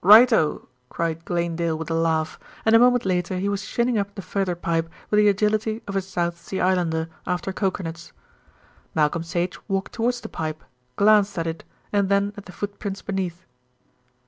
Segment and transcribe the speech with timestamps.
[0.00, 4.14] "Right o," cried Glanedale with a laugh, and a moment later he was shinning up
[4.14, 8.12] the further pipe with the agility of a South Sea islander after coker nuts.
[8.94, 10.62] Malcolm Sage walked towards the pipe,
[10.94, 13.44] glanced at it, and then at the footprints beneath.